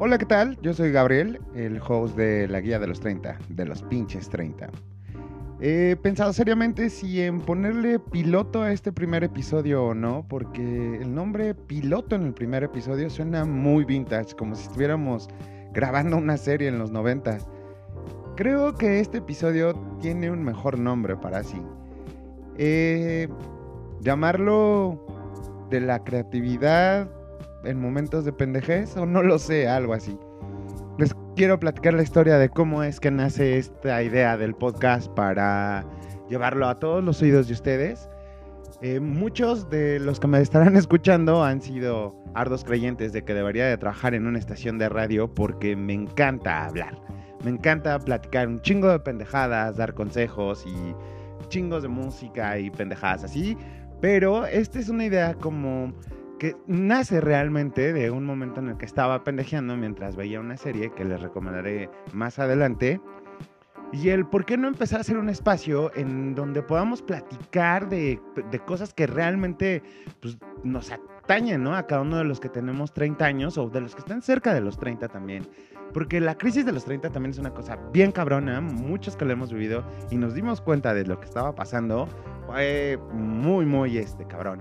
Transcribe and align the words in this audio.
Hola, 0.00 0.16
¿qué 0.16 0.26
tal? 0.26 0.56
Yo 0.62 0.72
soy 0.74 0.92
Gabriel, 0.92 1.40
el 1.56 1.80
host 1.84 2.16
de 2.16 2.46
la 2.46 2.60
Guía 2.60 2.78
de 2.78 2.86
los 2.86 3.00
30, 3.00 3.36
de 3.48 3.66
los 3.66 3.82
pinches 3.82 4.28
30. 4.28 4.70
He 5.60 5.96
pensado 6.00 6.32
seriamente 6.32 6.88
si 6.88 7.20
en 7.20 7.40
ponerle 7.40 7.98
piloto 7.98 8.62
a 8.62 8.70
este 8.70 8.92
primer 8.92 9.24
episodio 9.24 9.86
o 9.86 9.94
no, 9.94 10.24
porque 10.28 10.98
el 11.02 11.12
nombre 11.12 11.52
piloto 11.52 12.14
en 12.14 12.22
el 12.22 12.32
primer 12.32 12.62
episodio 12.62 13.10
suena 13.10 13.44
muy 13.44 13.84
vintage, 13.84 14.36
como 14.36 14.54
si 14.54 14.68
estuviéramos 14.68 15.28
grabando 15.72 16.16
una 16.16 16.36
serie 16.36 16.68
en 16.68 16.78
los 16.78 16.92
90. 16.92 17.38
Creo 18.36 18.76
que 18.76 19.00
este 19.00 19.18
episodio 19.18 19.74
tiene 20.00 20.30
un 20.30 20.44
mejor 20.44 20.78
nombre 20.78 21.16
para 21.16 21.42
sí. 21.42 21.60
Eh, 22.56 23.26
llamarlo 24.00 25.04
de 25.70 25.80
la 25.80 26.04
creatividad 26.04 27.17
en 27.68 27.80
momentos 27.80 28.24
de 28.24 28.32
pendejez 28.32 28.96
o 28.96 29.06
no 29.06 29.22
lo 29.22 29.38
sé, 29.38 29.68
algo 29.68 29.92
así. 29.92 30.18
Les 30.98 31.14
quiero 31.36 31.60
platicar 31.60 31.94
la 31.94 32.02
historia 32.02 32.38
de 32.38 32.48
cómo 32.48 32.82
es 32.82 32.98
que 32.98 33.10
nace 33.10 33.58
esta 33.58 34.02
idea 34.02 34.36
del 34.36 34.54
podcast 34.54 35.08
para 35.12 35.84
llevarlo 36.28 36.66
a 36.66 36.78
todos 36.78 37.04
los 37.04 37.22
oídos 37.22 37.46
de 37.46 37.52
ustedes. 37.52 38.08
Eh, 38.80 39.00
muchos 39.00 39.68
de 39.70 40.00
los 40.00 40.18
que 40.18 40.28
me 40.28 40.40
estarán 40.40 40.76
escuchando 40.76 41.44
han 41.44 41.60
sido 41.60 42.14
ardos 42.34 42.64
creyentes 42.64 43.12
de 43.12 43.22
que 43.22 43.34
debería 43.34 43.66
de 43.66 43.76
trabajar 43.76 44.14
en 44.14 44.26
una 44.26 44.38
estación 44.38 44.78
de 44.78 44.88
radio 44.88 45.32
porque 45.32 45.76
me 45.76 45.94
encanta 45.94 46.64
hablar. 46.64 46.98
Me 47.44 47.50
encanta 47.50 47.98
platicar 47.98 48.48
un 48.48 48.60
chingo 48.60 48.88
de 48.88 48.98
pendejadas, 48.98 49.76
dar 49.76 49.94
consejos 49.94 50.64
y 50.66 50.94
chingos 51.48 51.82
de 51.82 51.88
música 51.88 52.58
y 52.58 52.70
pendejadas 52.70 53.24
así. 53.24 53.56
Pero 54.00 54.46
esta 54.46 54.78
es 54.78 54.88
una 54.88 55.04
idea 55.04 55.34
como 55.34 55.92
que 56.38 56.56
nace 56.66 57.20
realmente 57.20 57.92
de 57.92 58.10
un 58.10 58.24
momento 58.24 58.60
en 58.60 58.68
el 58.68 58.76
que 58.76 58.86
estaba 58.86 59.24
pendejeando 59.24 59.76
mientras 59.76 60.16
veía 60.16 60.40
una 60.40 60.56
serie 60.56 60.92
que 60.92 61.04
les 61.04 61.20
recomendaré 61.20 61.90
más 62.12 62.38
adelante. 62.38 63.00
Y 63.92 64.10
el 64.10 64.26
por 64.26 64.44
qué 64.44 64.58
no 64.58 64.68
empezar 64.68 64.98
a 64.98 65.00
hacer 65.00 65.16
un 65.16 65.30
espacio 65.30 65.90
en 65.94 66.34
donde 66.34 66.62
podamos 66.62 67.00
platicar 67.00 67.88
de, 67.88 68.20
de 68.50 68.58
cosas 68.60 68.92
que 68.92 69.06
realmente 69.06 69.82
pues, 70.20 70.36
nos 70.62 70.90
atañen 70.90 71.62
¿no? 71.62 71.74
a 71.74 71.86
cada 71.86 72.02
uno 72.02 72.18
de 72.18 72.24
los 72.24 72.38
que 72.38 72.50
tenemos 72.50 72.92
30 72.92 73.24
años 73.24 73.56
o 73.56 73.70
de 73.70 73.80
los 73.80 73.94
que 73.94 74.00
están 74.00 74.20
cerca 74.20 74.52
de 74.52 74.60
los 74.60 74.78
30 74.78 75.08
también. 75.08 75.48
Porque 75.94 76.20
la 76.20 76.36
crisis 76.36 76.66
de 76.66 76.72
los 76.72 76.84
30 76.84 77.10
también 77.10 77.30
es 77.30 77.38
una 77.38 77.54
cosa 77.54 77.76
bien 77.92 78.12
cabrona, 78.12 78.60
muchos 78.60 79.16
que 79.16 79.24
lo 79.24 79.32
hemos 79.32 79.52
vivido 79.52 79.82
y 80.10 80.16
nos 80.16 80.34
dimos 80.34 80.60
cuenta 80.60 80.92
de 80.92 81.06
lo 81.06 81.18
que 81.18 81.24
estaba 81.24 81.54
pasando, 81.54 82.06
fue 82.46 82.98
muy, 83.12 83.64
muy 83.64 83.96
este 83.96 84.26
cabrón. 84.26 84.60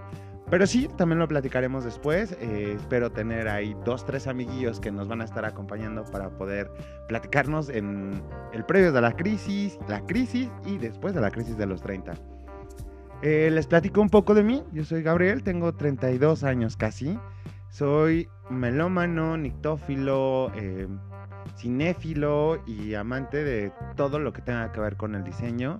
Pero 0.49 0.65
sí, 0.65 0.89
también 0.97 1.19
lo 1.19 1.27
platicaremos 1.27 1.83
después. 1.83 2.31
Eh, 2.39 2.75
espero 2.77 3.11
tener 3.11 3.49
ahí 3.49 3.75
dos, 3.83 4.05
tres 4.05 4.27
amiguillos 4.27 4.79
que 4.79 4.91
nos 4.91 5.07
van 5.07 5.21
a 5.21 5.25
estar 5.25 5.43
acompañando 5.43 6.05
para 6.05 6.29
poder 6.29 6.71
platicarnos 7.09 7.69
en 7.69 8.21
el 8.53 8.63
previo 8.63 8.93
de 8.93 9.01
la 9.01 9.11
crisis, 9.11 9.77
la 9.89 10.05
crisis 10.05 10.49
y 10.65 10.77
después 10.77 11.13
de 11.13 11.21
la 11.21 11.31
crisis 11.31 11.57
de 11.57 11.65
los 11.65 11.81
30. 11.81 12.13
Eh, 13.23 13.49
les 13.51 13.67
platico 13.67 13.99
un 13.99 14.09
poco 14.09 14.33
de 14.33 14.43
mí. 14.43 14.63
Yo 14.71 14.85
soy 14.85 15.03
Gabriel, 15.03 15.43
tengo 15.43 15.73
32 15.73 16.43
años 16.43 16.77
casi. 16.77 17.19
Soy 17.69 18.29
melómano, 18.49 19.35
nictófilo, 19.35 20.51
eh, 20.55 20.87
cinéfilo 21.57 22.63
y 22.65 22.93
amante 22.93 23.43
de 23.43 23.73
todo 23.97 24.19
lo 24.19 24.31
que 24.31 24.41
tenga 24.41 24.71
que 24.71 24.79
ver 24.79 24.95
con 24.95 25.13
el 25.15 25.25
diseño. 25.25 25.77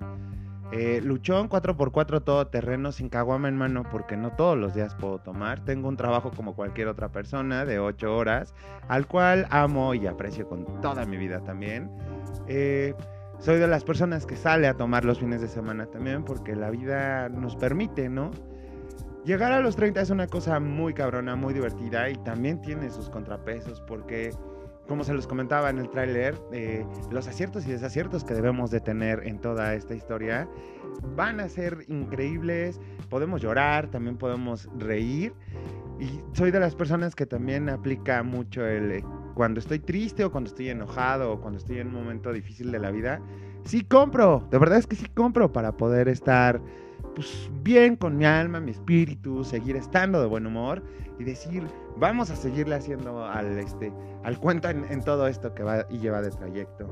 Eh, 0.74 1.00
luchón 1.02 1.48
4x4 1.48 2.24
todo 2.24 2.48
terreno 2.48 2.92
sin 2.92 3.08
caguama 3.08 3.48
en 3.48 3.56
mano 3.56 3.84
porque 3.90 4.18
no 4.18 4.34
todos 4.34 4.58
los 4.58 4.74
días 4.74 4.96
puedo 4.96 5.20
tomar. 5.20 5.64
Tengo 5.64 5.88
un 5.88 5.96
trabajo 5.96 6.32
como 6.36 6.56
cualquier 6.56 6.90
otra 6.90 7.10
persona 7.10 7.66
de 7.66 7.80
8 7.80 8.16
horas 8.16 8.54
al 8.90 9.08
cual 9.08 9.48
amo 9.50 9.94
y 9.94 10.08
aprecio 10.08 10.48
con 10.48 10.82
toda 10.82 11.06
mi 11.06 11.18
vida 11.18 11.40
también. 11.42 11.90
Eh, 12.48 12.94
soy 13.40 13.60
de 13.60 13.68
las 13.68 13.84
personas 13.84 14.26
que 14.26 14.36
sale 14.36 14.68
a 14.68 14.74
tomar 14.74 15.06
los 15.06 15.20
fines 15.20 15.42
de 15.42 15.48
semana 15.48 15.86
también 15.86 16.26
porque 16.26 16.56
la 16.56 16.70
vida 16.70 17.30
nos 17.30 17.56
permite, 17.56 18.10
¿no? 18.10 18.32
Llegar 19.24 19.52
a 19.52 19.60
los 19.60 19.76
30 19.76 20.02
es 20.02 20.10
una 20.10 20.28
cosa 20.28 20.60
muy 20.60 20.94
cabrona, 20.94 21.36
muy 21.36 21.54
divertida 21.54 22.10
y 22.10 22.16
también 22.16 22.62
tiene 22.62 22.90
sus 22.90 23.10
contrapesos 23.10 23.82
porque 23.82 24.32
como 24.88 25.04
se 25.04 25.14
los 25.14 25.28
comentaba 25.28 25.70
en 25.70 25.80
el 25.80 25.90
tráiler, 25.90 26.36
eh, 26.52 26.86
los 27.12 27.28
aciertos 27.28 27.68
y 27.68 27.72
desaciertos 27.72 28.24
que 28.24 28.34
debemos 28.34 28.72
de 28.72 28.80
tener 28.80 29.28
en 29.28 29.40
toda 29.40 29.74
esta 29.74 29.94
historia 29.96 30.50
van 31.16 31.40
a 31.40 31.50
ser 31.50 31.86
increíbles. 31.88 32.80
Podemos 33.10 33.42
llorar, 33.42 33.90
también 33.90 34.18
podemos 34.18 34.70
reír. 34.78 35.34
Y 36.00 36.22
soy 36.34 36.52
de 36.52 36.60
las 36.60 36.76
personas 36.76 37.16
que 37.16 37.26
también 37.26 37.70
aplica 37.70 38.22
mucho 38.24 38.66
el 38.66 38.92
eh, 38.92 39.04
cuando 39.34 39.60
estoy 39.60 39.80
triste 39.80 40.24
o 40.26 40.32
cuando 40.32 40.50
estoy 40.50 40.70
enojado 40.70 41.32
o 41.32 41.42
cuando 41.42 41.60
estoy 41.60 41.80
en 41.80 41.88
un 41.88 41.94
momento 41.94 42.34
difícil 42.34 42.72
de 42.72 42.80
la 42.80 42.92
vida, 42.92 43.22
sí 43.66 43.84
compro, 43.84 44.48
de 44.50 44.58
verdad 44.58 44.80
es 44.80 44.88
que 44.88 44.96
sí 44.96 45.06
compro 45.14 45.52
para 45.52 45.78
poder 45.78 46.08
estar 46.08 46.60
pues, 47.14 47.50
bien 47.62 47.96
con 47.96 48.18
mi 48.18 48.26
alma, 48.26 48.60
mi 48.60 48.72
espíritu, 48.72 49.44
seguir 49.44 49.76
estando 49.76 50.22
de 50.22 50.28
buen 50.28 50.48
humor 50.48 50.84
y 51.20 51.24
decir, 51.24 51.68
vamos 52.00 52.30
a 52.30 52.36
seguirle 52.36 52.76
haciendo 52.76 53.26
al, 53.26 53.58
este, 53.58 53.92
al 54.24 54.40
cuento 54.40 54.70
en, 54.70 55.02
todo 55.04 55.28
esto 55.28 55.54
que 55.54 55.64
va 55.64 55.86
y 55.90 56.00
lleva 56.00 56.22
de 56.22 56.32
trayecto. 56.32 56.88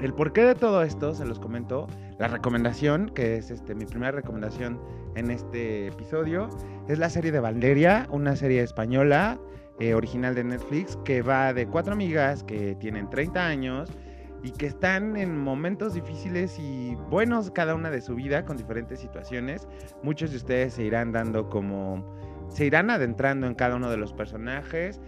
El 0.00 0.14
porqué 0.14 0.44
de 0.44 0.54
todo 0.54 0.82
esto 0.82 1.14
se 1.14 1.24
los 1.24 1.38
comento. 1.38 1.86
La 2.18 2.28
recomendación, 2.28 3.10
que 3.10 3.36
es 3.36 3.50
este, 3.50 3.74
mi 3.74 3.86
primera 3.86 4.12
recomendación 4.12 4.80
en 5.16 5.30
este 5.30 5.88
episodio, 5.88 6.48
es 6.88 6.98
la 6.98 7.10
serie 7.10 7.32
de 7.32 7.40
Valeria, 7.40 8.06
una 8.10 8.36
serie 8.36 8.62
española 8.62 9.38
eh, 9.78 9.94
original 9.94 10.34
de 10.34 10.44
Netflix 10.44 10.96
que 11.04 11.22
va 11.22 11.52
de 11.52 11.66
cuatro 11.66 11.92
amigas 11.92 12.44
que 12.44 12.76
tienen 12.76 13.08
30 13.10 13.46
años 13.46 13.90
y 14.42 14.52
que 14.52 14.66
están 14.66 15.16
en 15.16 15.38
momentos 15.38 15.94
difíciles 15.94 16.58
y 16.58 16.94
buenos 17.10 17.50
cada 17.50 17.74
una 17.74 17.90
de 17.90 18.00
su 18.00 18.14
vida 18.14 18.44
con 18.44 18.56
diferentes 18.56 19.00
situaciones. 19.00 19.68
Muchos 20.02 20.30
de 20.30 20.38
ustedes 20.38 20.74
se 20.74 20.84
irán 20.84 21.12
dando 21.12 21.48
como 21.48 22.19
se 22.50 22.66
irán 22.66 22.90
adentrando 22.90 23.46
en 23.46 23.54
cada 23.54 23.76
uno 23.76 23.90
de 23.90 23.96
los 23.96 24.12
personajes. 24.12 25.00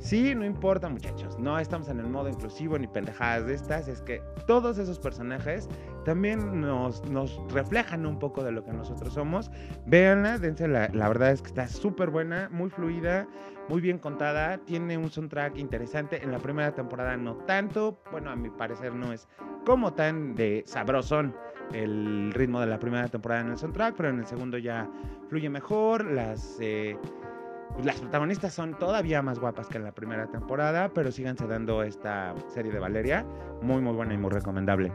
Sí, 0.00 0.32
no 0.34 0.44
importa 0.44 0.88
muchachos, 0.88 1.38
no 1.40 1.58
estamos 1.58 1.88
en 1.88 1.98
el 1.98 2.06
modo 2.06 2.28
inclusivo 2.28 2.78
ni 2.78 2.86
pendejadas 2.86 3.46
de 3.46 3.54
estas, 3.54 3.88
es 3.88 4.00
que 4.00 4.22
todos 4.46 4.78
esos 4.78 5.00
personajes 5.00 5.68
también 6.04 6.60
nos, 6.60 7.04
nos 7.10 7.40
reflejan 7.52 8.06
un 8.06 8.20
poco 8.20 8.44
de 8.44 8.52
lo 8.52 8.64
que 8.64 8.72
nosotros 8.72 9.12
somos. 9.12 9.50
Véanla, 9.86 10.38
dense 10.38 10.68
la, 10.68 10.88
la 10.92 11.08
verdad 11.08 11.32
es 11.32 11.42
que 11.42 11.48
está 11.48 11.66
súper 11.66 12.10
buena, 12.10 12.48
muy 12.52 12.70
fluida, 12.70 13.26
muy 13.68 13.80
bien 13.80 13.98
contada, 13.98 14.58
tiene 14.58 14.96
un 14.96 15.10
soundtrack 15.10 15.58
interesante. 15.58 16.22
En 16.22 16.30
la 16.30 16.38
primera 16.38 16.72
temporada 16.72 17.16
no 17.16 17.34
tanto, 17.38 18.00
bueno, 18.12 18.30
a 18.30 18.36
mi 18.36 18.50
parecer 18.50 18.94
no 18.94 19.12
es 19.12 19.26
como 19.66 19.94
tan 19.94 20.36
de 20.36 20.62
sabrosón 20.64 21.34
el 21.72 22.32
ritmo 22.32 22.60
de 22.60 22.66
la 22.66 22.78
primera 22.78 23.08
temporada 23.08 23.42
en 23.42 23.48
el 23.50 23.58
soundtrack, 23.58 23.94
pero 23.96 24.10
en 24.10 24.18
el 24.18 24.26
segundo 24.26 24.58
ya 24.58 24.88
fluye 25.28 25.48
mejor. 25.50 26.04
Las, 26.04 26.56
eh, 26.60 26.96
las 27.82 27.96
protagonistas 28.00 28.54
son 28.54 28.78
todavía 28.78 29.22
más 29.22 29.38
guapas 29.38 29.68
que 29.68 29.78
en 29.78 29.84
la 29.84 29.92
primera 29.92 30.26
temporada, 30.26 30.90
pero 30.94 31.12
síganse 31.12 31.46
dando 31.46 31.82
esta 31.82 32.34
serie 32.48 32.72
de 32.72 32.78
Valeria, 32.78 33.24
muy 33.62 33.80
muy 33.80 33.94
buena 33.94 34.14
y 34.14 34.18
muy 34.18 34.30
recomendable. 34.30 34.92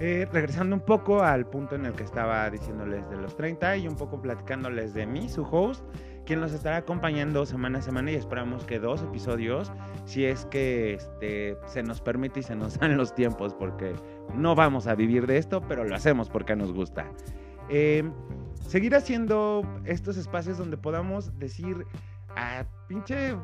Eh, 0.00 0.26
regresando 0.32 0.74
un 0.74 0.82
poco 0.82 1.22
al 1.22 1.46
punto 1.46 1.76
en 1.76 1.86
el 1.86 1.92
que 1.92 2.02
estaba 2.02 2.48
diciéndoles 2.50 3.08
de 3.08 3.16
los 3.16 3.36
30 3.36 3.76
y 3.76 3.86
un 3.86 3.94
poco 3.94 4.20
platicándoles 4.20 4.94
de 4.94 5.06
mí, 5.06 5.28
su 5.28 5.42
host, 5.42 5.84
quien 6.24 6.40
nos 6.40 6.52
estará 6.52 6.78
acompañando 6.78 7.46
semana 7.46 7.78
a 7.78 7.82
semana 7.82 8.10
y 8.10 8.14
esperamos 8.14 8.64
que 8.64 8.78
dos 8.78 9.02
episodios, 9.02 9.70
si 10.04 10.24
es 10.24 10.46
que 10.46 10.94
este, 10.94 11.56
se 11.66 11.82
nos 11.82 12.00
permite 12.00 12.40
y 12.40 12.42
se 12.42 12.56
nos 12.56 12.78
dan 12.80 12.96
los 12.96 13.14
tiempos, 13.14 13.54
porque 13.54 13.92
no 14.36 14.54
vamos 14.54 14.86
a 14.86 14.94
vivir 14.94 15.26
de 15.26 15.38
esto, 15.38 15.62
pero 15.68 15.84
lo 15.84 15.94
hacemos 15.94 16.28
porque 16.28 16.56
nos 16.56 16.72
gusta. 16.72 17.06
Em, 17.68 18.12
seguir 18.66 18.94
haciendo 18.94 19.62
estos 19.84 20.16
espacios 20.16 20.58
donde 20.58 20.76
podamos 20.76 21.38
decir 21.38 21.86
a 22.36 22.64
pinche 22.88 23.36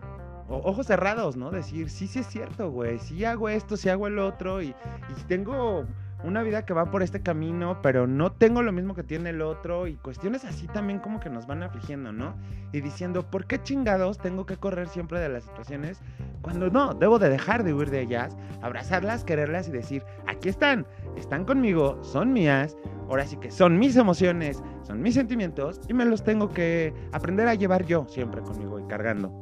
ojos 0.49 0.87
cerrados, 0.87 1.37
¿no? 1.37 1.51
Decir, 1.51 1.91
sí, 1.91 2.07
sí 2.07 2.21
es 2.21 2.27
cierto, 2.27 2.71
güey, 2.71 2.99
sí 2.99 3.25
hago 3.25 3.49
esto, 3.49 3.77
sí 3.77 3.89
hago 3.91 4.07
el 4.07 4.19
otro 4.19 4.63
y, 4.63 4.69
y 4.69 5.23
tengo 5.27 5.85
una 6.25 6.43
vida 6.43 6.65
que 6.65 6.75
va 6.75 6.91
por 6.91 7.03
este 7.03 7.21
camino, 7.21 7.81
pero 7.83 8.07
no 8.07 8.33
tengo 8.33 8.63
lo 8.63 8.73
mismo 8.73 8.95
que 8.95 9.03
tiene 9.03 9.31
el 9.31 9.41
otro 9.41 9.87
y 9.87 9.95
cuestiones 9.95 10.45
así 10.45 10.67
también 10.67 10.99
como 10.99 11.21
que 11.21 11.31
nos 11.31 11.47
van 11.47 11.63
afligiendo, 11.63 12.13
¿no? 12.13 12.35
Y 12.73 12.81
diciendo, 12.81 13.31
¿por 13.31 13.47
qué 13.47 13.63
chingados 13.63 14.19
tengo 14.19 14.45
que 14.45 14.57
correr 14.57 14.89
siempre 14.89 15.21
de 15.21 15.29
las 15.29 15.45
situaciones 15.45 16.01
cuando 16.43 16.71
no? 16.71 16.95
Debo 16.95 17.19
de 17.19 17.29
dejar 17.29 17.63
de 17.63 17.73
huir 17.73 17.91
de 17.91 18.01
ellas, 18.03 18.37
abrazarlas, 18.63 19.25
quererlas 19.25 19.69
y 19.69 19.73
decir, 19.73 20.03
aquí 20.27 20.49
están, 20.49 20.87
están 21.17 21.45
conmigo, 21.45 22.03
son 22.03 22.33
mías, 22.33 22.77
ahora 23.09 23.25
sí 23.27 23.37
que 23.37 23.51
son 23.51 23.79
mis 23.79 23.97
emociones, 23.97 24.63
son 24.83 25.01
mis 25.01 25.15
sentimientos 25.15 25.81
y 25.89 25.95
me 25.95 26.05
los 26.05 26.25
tengo 26.25 26.51
que 26.51 26.93
aprender 27.13 27.47
a 27.47 27.55
llevar 27.55 27.87
yo 27.87 28.07
siempre 28.09 28.43
conmigo 28.43 28.81
y 28.81 28.85
cargando. 28.89 29.33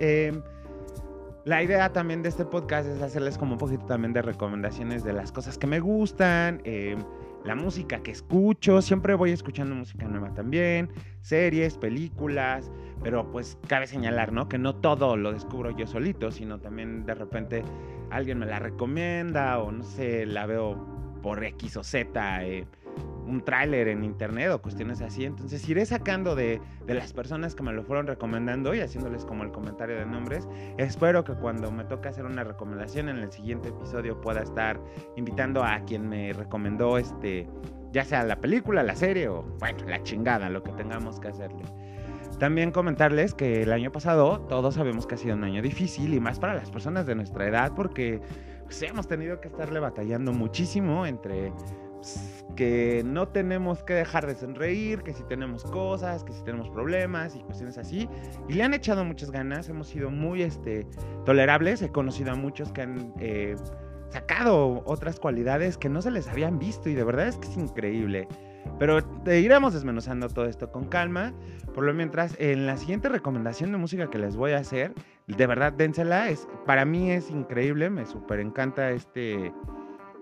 Eh, 0.00 0.32
la 1.44 1.62
idea 1.62 1.92
también 1.92 2.22
de 2.22 2.28
este 2.28 2.44
podcast 2.44 2.88
es 2.88 3.00
hacerles 3.00 3.38
como 3.38 3.52
un 3.52 3.58
poquito 3.58 3.86
también 3.86 4.12
de 4.12 4.22
recomendaciones 4.22 5.04
de 5.04 5.12
las 5.12 5.32
cosas 5.32 5.58
que 5.58 5.66
me 5.66 5.80
gustan. 5.80 6.60
Eh, 6.64 6.96
la 7.44 7.54
música 7.54 8.02
que 8.02 8.10
escucho, 8.10 8.82
siempre 8.82 9.14
voy 9.14 9.30
escuchando 9.30 9.74
música 9.74 10.06
nueva 10.06 10.34
también, 10.34 10.90
series, 11.22 11.78
películas, 11.78 12.70
pero 13.02 13.30
pues 13.30 13.56
cabe 13.68 13.86
señalar, 13.86 14.32
¿no? 14.32 14.48
Que 14.48 14.58
no 14.58 14.74
todo 14.74 15.16
lo 15.16 15.32
descubro 15.32 15.70
yo 15.70 15.86
solito, 15.86 16.30
sino 16.30 16.58
también 16.60 17.06
de 17.06 17.14
repente 17.14 17.62
alguien 18.10 18.40
me 18.40 18.46
la 18.46 18.58
recomienda 18.58 19.58
o 19.60 19.70
no 19.70 19.84
sé, 19.84 20.26
la 20.26 20.46
veo 20.46 20.76
por 21.22 21.42
X 21.44 21.76
o 21.76 21.84
Z. 21.84 22.44
Eh, 22.44 22.66
un 23.28 23.42
tráiler 23.42 23.88
en 23.88 24.04
internet 24.04 24.50
o 24.50 24.60
cuestiones 24.60 25.00
así. 25.00 25.24
Entonces 25.24 25.68
iré 25.68 25.84
sacando 25.86 26.34
de, 26.34 26.60
de, 26.86 26.94
las 26.94 27.12
personas 27.12 27.54
que 27.54 27.62
me 27.62 27.72
lo 27.72 27.84
fueron 27.84 28.06
recomendando 28.06 28.74
y 28.74 28.80
haciéndoles 28.80 29.24
como 29.24 29.44
el 29.44 29.52
comentario 29.52 29.96
de 29.96 30.06
nombres. 30.06 30.48
Espero 30.78 31.24
que 31.24 31.34
cuando 31.34 31.70
me 31.70 31.84
toque 31.84 32.08
hacer 32.08 32.24
una 32.24 32.44
recomendación 32.44 33.08
en 33.08 33.18
el 33.18 33.30
siguiente 33.30 33.68
episodio 33.68 34.20
pueda 34.20 34.40
estar 34.40 34.80
invitando 35.16 35.62
a 35.62 35.80
quien 35.80 36.08
me 36.08 36.32
recomendó 36.32 36.98
este, 36.98 37.48
ya 37.92 38.04
sea 38.04 38.24
la 38.24 38.36
película, 38.36 38.82
la 38.82 38.96
serie 38.96 39.28
o 39.28 39.42
bueno, 39.58 39.84
la 39.86 40.02
chingada, 40.02 40.48
lo 40.50 40.62
que 40.62 40.72
tengamos 40.72 41.20
que 41.20 41.28
hacerle. 41.28 41.64
También 42.38 42.70
comentarles 42.70 43.34
que 43.34 43.62
el 43.62 43.72
año 43.72 43.90
pasado 43.90 44.40
todos 44.42 44.76
sabemos 44.76 45.06
que 45.06 45.16
ha 45.16 45.18
sido 45.18 45.34
un 45.34 45.42
año 45.42 45.60
difícil 45.60 46.14
y 46.14 46.20
más 46.20 46.38
para 46.38 46.54
las 46.54 46.70
personas 46.70 47.04
de 47.04 47.16
nuestra 47.16 47.48
edad 47.48 47.72
porque 47.74 48.20
pues, 48.64 48.80
hemos 48.82 49.08
tenido 49.08 49.40
que 49.40 49.48
estarle 49.48 49.80
batallando 49.80 50.32
muchísimo 50.32 51.04
entre 51.04 51.52
que 52.56 53.02
no 53.04 53.28
tenemos 53.28 53.82
que 53.84 53.94
dejar 53.94 54.26
de 54.26 54.34
sonreír, 54.34 55.02
que 55.02 55.12
si 55.12 55.22
tenemos 55.24 55.64
cosas, 55.64 56.24
que 56.24 56.32
si 56.32 56.42
tenemos 56.42 56.68
problemas 56.70 57.36
y 57.36 57.40
cuestiones 57.40 57.78
así. 57.78 58.08
Y 58.48 58.54
le 58.54 58.62
han 58.62 58.74
echado 58.74 59.04
muchas 59.04 59.30
ganas, 59.30 59.68
hemos 59.68 59.88
sido 59.88 60.10
muy 60.10 60.42
este, 60.42 60.86
tolerables, 61.24 61.82
he 61.82 61.90
conocido 61.90 62.32
a 62.32 62.34
muchos 62.34 62.72
que 62.72 62.82
han 62.82 63.12
eh, 63.20 63.54
sacado 64.10 64.82
otras 64.86 65.20
cualidades 65.20 65.78
que 65.78 65.88
no 65.88 66.02
se 66.02 66.10
les 66.10 66.28
habían 66.28 66.58
visto 66.58 66.88
y 66.88 66.94
de 66.94 67.04
verdad 67.04 67.28
es 67.28 67.36
que 67.36 67.48
es 67.48 67.56
increíble. 67.56 68.26
Pero 68.78 68.98
iremos 69.26 69.74
desmenuzando 69.74 70.28
todo 70.28 70.46
esto 70.46 70.70
con 70.70 70.86
calma. 70.86 71.32
Por 71.74 71.84
lo 71.84 71.94
mientras, 71.94 72.36
en 72.38 72.66
la 72.66 72.76
siguiente 72.76 73.08
recomendación 73.08 73.72
de 73.72 73.78
música 73.78 74.10
que 74.10 74.18
les 74.18 74.36
voy 74.36 74.52
a 74.52 74.58
hacer, 74.58 74.92
de 75.26 75.46
verdad, 75.46 75.72
dénsela. 75.72 76.28
Es, 76.28 76.46
para 76.66 76.84
mí 76.84 77.10
es 77.10 77.30
increíble, 77.30 77.90
me 77.90 78.06
súper 78.06 78.40
encanta 78.40 78.90
este, 78.90 79.52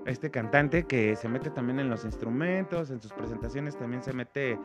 este 0.06 0.30
cantante 0.30 0.84
que 0.84 1.16
se 1.16 1.28
mete 1.28 1.50
también 1.50 1.80
en 1.80 1.90
los 1.90 2.04
instrumentos, 2.04 2.90
en 2.90 3.00
sus 3.00 3.12
presentaciones 3.12 3.76
también 3.76 4.02
se 4.02 4.12
mete 4.12 4.58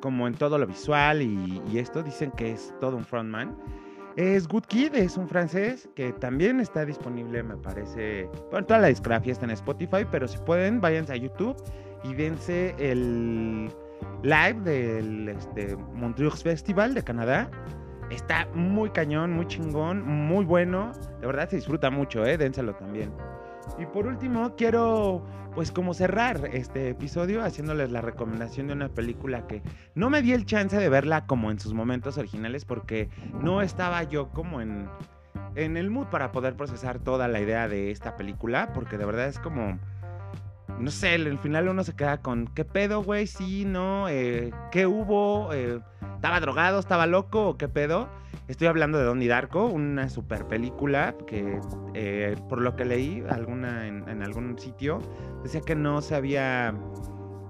como 0.00 0.26
en 0.26 0.34
todo 0.34 0.58
lo 0.58 0.66
visual 0.66 1.22
y, 1.22 1.78
esto 1.78 2.02
dicen 2.02 2.30
que 2.32 2.52
es 2.52 2.74
todo 2.80 2.96
un 2.96 3.04
frontman. 3.04 3.56
Es 4.16 4.48
Good 4.48 4.64
Kid, 4.64 4.94
es 4.96 5.16
un 5.16 5.28
francés 5.28 5.88
que 5.94 6.12
también 6.12 6.58
está 6.58 6.84
disponible, 6.84 7.42
me 7.44 7.56
parece. 7.56 8.28
Bueno, 8.50 8.66
toda 8.66 8.80
la 8.80 8.88
discografía 8.88 9.32
está 9.32 9.44
en 9.44 9.52
Spotify, 9.52 10.04
pero 10.10 10.26
si 10.26 10.38
pueden, 10.38 10.80
váyanse 10.80 11.12
a 11.12 11.16
YouTube 11.16 11.56
y 12.02 12.14
dense 12.14 12.74
el 12.78 13.70
live 14.22 14.60
del 14.64 15.28
este, 15.28 15.76
Montreux 15.94 16.42
Festival 16.42 16.94
de 16.94 17.04
Canadá. 17.04 17.48
Está 18.10 18.48
muy 18.54 18.90
cañón, 18.90 19.32
muy 19.32 19.46
chingón, 19.46 20.02
muy 20.02 20.44
bueno. 20.44 20.90
De 21.20 21.26
verdad 21.26 21.48
se 21.48 21.56
disfruta 21.56 21.88
mucho, 21.90 22.24
¿eh? 22.24 22.36
Dénselo 22.36 22.74
también. 22.74 23.12
Y 23.78 23.86
por 23.86 24.06
último, 24.06 24.54
quiero 24.56 25.24
pues 25.54 25.72
como 25.72 25.92
cerrar 25.92 26.50
este 26.52 26.90
episodio 26.90 27.42
haciéndoles 27.42 27.90
la 27.90 28.00
recomendación 28.00 28.68
de 28.68 28.74
una 28.74 28.88
película 28.90 29.46
que 29.48 29.62
no 29.94 30.08
me 30.08 30.22
di 30.22 30.32
el 30.32 30.46
chance 30.46 30.76
de 30.76 30.88
verla 30.88 31.26
como 31.26 31.50
en 31.50 31.58
sus 31.58 31.74
momentos 31.74 32.16
originales 32.16 32.64
porque 32.64 33.08
no 33.42 33.60
estaba 33.60 34.04
yo 34.04 34.28
como 34.28 34.60
en, 34.60 34.88
en 35.56 35.76
el 35.76 35.90
mood 35.90 36.06
para 36.08 36.30
poder 36.30 36.54
procesar 36.54 37.00
toda 37.00 37.26
la 37.26 37.40
idea 37.40 37.66
de 37.66 37.90
esta 37.90 38.16
película 38.16 38.72
porque 38.72 38.98
de 38.98 39.04
verdad 39.04 39.26
es 39.26 39.40
como 39.40 39.78
no 40.78 40.90
sé, 40.90 41.14
al 41.14 41.38
final 41.38 41.68
uno 41.68 41.82
se 41.82 41.96
queda 41.96 42.18
con, 42.18 42.46
¿qué 42.54 42.64
pedo, 42.64 43.02
güey? 43.02 43.26
Sí, 43.26 43.64
no, 43.64 44.08
eh, 44.08 44.52
¿qué 44.70 44.86
hubo? 44.86 45.52
Eh, 45.52 45.80
¿Estaba 46.18 46.40
drogado? 46.40 46.80
¿Estaba 46.80 47.06
loco? 47.06 47.50
¿O 47.50 47.56
qué 47.56 47.68
pedo? 47.68 48.08
Estoy 48.48 48.66
hablando 48.66 48.98
de 48.98 49.04
Donnie 49.04 49.28
Darko, 49.28 49.66
una 49.66 50.08
super 50.08 50.48
película 50.48 51.14
que, 51.28 51.60
eh, 51.94 52.34
por 52.48 52.60
lo 52.60 52.74
que 52.74 52.84
leí 52.84 53.22
alguna, 53.30 53.86
en, 53.86 54.20
algún 54.24 54.58
sitio, 54.58 54.98
decía 55.44 55.60
que 55.60 55.76
no 55.76 56.02
se 56.02 56.16
había 56.16 56.74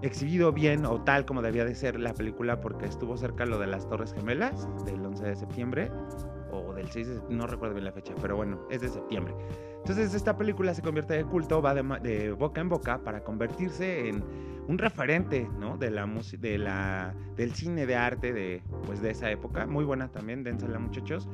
exhibido 0.02 0.52
bien 0.52 0.84
o 0.84 1.02
tal 1.02 1.24
como 1.24 1.40
debía 1.40 1.64
de 1.64 1.74
ser 1.74 1.98
la 1.98 2.12
película 2.12 2.60
porque 2.60 2.84
estuvo 2.84 3.16
cerca 3.16 3.46
lo 3.46 3.58
de 3.58 3.68
las 3.68 3.88
Torres 3.88 4.12
Gemelas 4.12 4.68
del 4.84 5.02
11 5.02 5.24
de 5.24 5.36
septiembre 5.36 5.90
o 6.52 6.74
del 6.74 6.90
6 6.90 7.08
de 7.08 7.20
no 7.30 7.46
recuerdo 7.46 7.74
bien 7.74 7.86
la 7.86 7.92
fecha, 7.92 8.12
pero 8.20 8.36
bueno, 8.36 8.60
es 8.68 8.82
de 8.82 8.90
septiembre. 8.90 9.34
Entonces 9.78 10.14
esta 10.14 10.36
película 10.36 10.74
se 10.74 10.82
convierte 10.82 11.14
de 11.14 11.24
culto, 11.24 11.62
va 11.62 11.74
de, 11.74 12.32
boca 12.32 12.60
en 12.60 12.68
boca 12.68 13.02
para 13.02 13.24
convertirse 13.24 14.08
en 14.08 14.22
un 14.66 14.76
referente 14.76 15.48
¿no? 15.58 15.78
de 15.78 15.90
la, 15.90 16.06
de 16.38 16.58
la, 16.58 17.14
del 17.36 17.54
cine 17.54 17.86
de 17.86 17.96
arte 17.96 18.32
de, 18.32 18.62
pues, 18.84 19.00
de 19.00 19.10
esa 19.10 19.30
época. 19.30 19.66
Muy 19.66 19.84
buena 19.84 20.08
también, 20.08 20.44
dénsela 20.44 20.78
muchachos. 20.78 21.28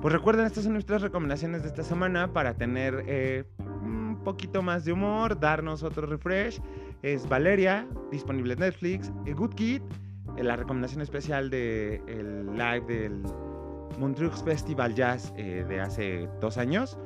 Pues 0.00 0.12
recuerden, 0.12 0.46
estas 0.46 0.64
son 0.64 0.72
nuestras 0.72 1.00
recomendaciones 1.00 1.62
de 1.62 1.68
esta 1.68 1.84
semana 1.84 2.32
para 2.32 2.54
tener 2.54 3.04
eh, 3.06 3.44
un 3.58 4.18
poquito 4.24 4.60
más 4.60 4.84
de 4.84 4.92
humor, 4.92 5.38
darnos 5.38 5.84
otro 5.84 6.08
refresh. 6.08 6.60
Es 7.02 7.28
Valeria, 7.28 7.86
disponible 8.10 8.54
en 8.54 8.58
Netflix, 8.58 9.12
Good 9.24 9.54
Kid, 9.54 9.82
eh, 10.36 10.42
la 10.42 10.56
recomendación 10.56 11.02
especial 11.02 11.50
del 11.50 12.02
el 12.08 12.46
live 12.46 12.84
del 12.86 13.22
Montreux 13.98 14.42
Festival 14.42 14.94
Jazz 14.94 15.32
eh, 15.36 15.64
de 15.68 15.80
hace 15.80 16.28
dos 16.40 16.58
años. 16.58 16.98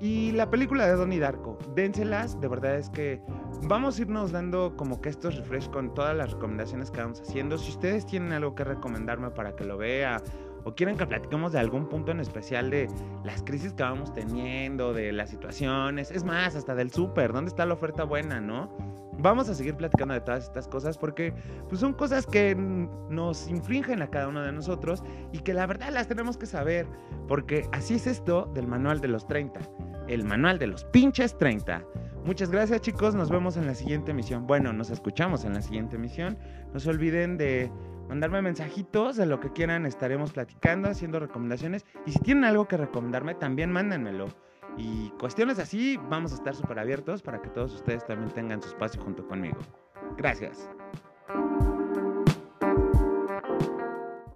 Y 0.00 0.30
la 0.32 0.48
película 0.48 0.86
de 0.86 0.92
Donnie 0.92 1.18
Darko, 1.18 1.58
dénselas, 1.74 2.40
de 2.40 2.46
verdad 2.46 2.76
es 2.76 2.88
que 2.88 3.20
vamos 3.62 3.98
a 3.98 4.02
irnos 4.02 4.30
dando 4.30 4.76
como 4.76 5.00
que 5.00 5.08
estos 5.08 5.36
refresh 5.36 5.68
con 5.70 5.92
todas 5.92 6.16
las 6.16 6.32
recomendaciones 6.32 6.92
que 6.92 7.00
vamos 7.00 7.20
haciendo. 7.20 7.58
Si 7.58 7.70
ustedes 7.70 8.06
tienen 8.06 8.32
algo 8.32 8.54
que 8.54 8.62
recomendarme 8.62 9.30
para 9.30 9.56
que 9.56 9.64
lo 9.64 9.76
vea 9.76 10.22
o 10.64 10.72
quieren 10.72 10.96
que 10.96 11.04
platiquemos 11.04 11.52
de 11.52 11.58
algún 11.58 11.88
punto 11.88 12.12
en 12.12 12.20
especial 12.20 12.70
de 12.70 12.88
las 13.24 13.42
crisis 13.42 13.72
que 13.72 13.82
vamos 13.82 14.12
teniendo, 14.12 14.92
de 14.92 15.10
las 15.10 15.30
situaciones, 15.30 16.12
es 16.12 16.22
más, 16.22 16.54
hasta 16.54 16.76
del 16.76 16.92
súper, 16.92 17.32
¿dónde 17.32 17.48
está 17.48 17.66
la 17.66 17.74
oferta 17.74 18.04
buena, 18.04 18.40
no? 18.40 18.70
Vamos 19.20 19.48
a 19.48 19.54
seguir 19.54 19.74
platicando 19.74 20.14
de 20.14 20.20
todas 20.20 20.44
estas 20.44 20.68
cosas 20.68 20.96
porque 20.96 21.34
pues, 21.68 21.80
son 21.80 21.92
cosas 21.92 22.24
que 22.24 22.54
nos 22.54 23.48
infringen 23.48 24.00
a 24.00 24.10
cada 24.10 24.28
uno 24.28 24.42
de 24.42 24.52
nosotros 24.52 25.02
y 25.32 25.40
que 25.40 25.54
la 25.54 25.66
verdad 25.66 25.90
las 25.92 26.06
tenemos 26.06 26.36
que 26.36 26.46
saber 26.46 26.86
porque 27.26 27.68
así 27.72 27.94
es 27.94 28.06
esto 28.06 28.48
del 28.54 28.68
manual 28.68 29.00
de 29.00 29.08
los 29.08 29.26
30 29.26 29.58
el 30.08 30.24
manual 30.24 30.58
de 30.58 30.66
los 30.66 30.84
pinches 30.84 31.36
30. 31.38 31.84
Muchas 32.24 32.50
gracias 32.50 32.80
chicos, 32.82 33.14
nos 33.14 33.30
vemos 33.30 33.56
en 33.56 33.66
la 33.66 33.74
siguiente 33.74 34.10
emisión. 34.10 34.46
Bueno, 34.46 34.72
nos 34.72 34.90
escuchamos 34.90 35.44
en 35.44 35.54
la 35.54 35.62
siguiente 35.62 35.96
emisión. 35.96 36.36
No 36.72 36.80
se 36.80 36.90
olviden 36.90 37.38
de 37.38 37.70
mandarme 38.08 38.42
mensajitos 38.42 39.16
de 39.16 39.26
lo 39.26 39.40
que 39.40 39.52
quieran, 39.52 39.86
estaremos 39.86 40.32
platicando, 40.32 40.88
haciendo 40.88 41.20
recomendaciones. 41.20 41.86
Y 42.06 42.12
si 42.12 42.18
tienen 42.18 42.44
algo 42.44 42.66
que 42.66 42.76
recomendarme, 42.76 43.34
también 43.34 43.70
mándenmelo. 43.70 44.28
Y 44.76 45.10
cuestiones 45.18 45.58
así, 45.58 45.98
vamos 46.08 46.32
a 46.32 46.36
estar 46.36 46.54
súper 46.54 46.78
abiertos 46.78 47.22
para 47.22 47.40
que 47.40 47.48
todos 47.48 47.74
ustedes 47.74 48.06
también 48.06 48.30
tengan 48.32 48.62
su 48.62 48.68
espacio 48.68 49.02
junto 49.02 49.26
conmigo. 49.26 49.58
Gracias. 50.16 50.68